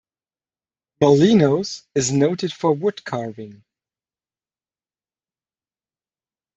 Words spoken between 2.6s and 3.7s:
woodcarving.